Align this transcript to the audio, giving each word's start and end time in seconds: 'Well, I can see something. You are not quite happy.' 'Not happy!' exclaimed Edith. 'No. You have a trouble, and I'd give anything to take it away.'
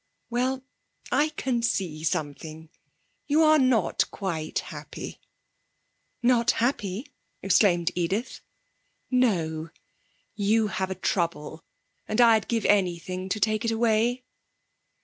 'Well, 0.31 0.63
I 1.11 1.29
can 1.29 1.61
see 1.61 2.03
something. 2.03 2.69
You 3.27 3.43
are 3.43 3.59
not 3.59 4.09
quite 4.09 4.57
happy.' 4.57 5.19
'Not 6.23 6.49
happy!' 6.57 7.05
exclaimed 7.43 7.91
Edith. 7.93 8.39
'No. 9.11 9.69
You 10.33 10.69
have 10.69 10.89
a 10.89 10.95
trouble, 10.95 11.63
and 12.07 12.19
I'd 12.19 12.47
give 12.47 12.65
anything 12.65 13.29
to 13.29 13.39
take 13.39 13.63
it 13.63 13.69
away.' 13.69 14.23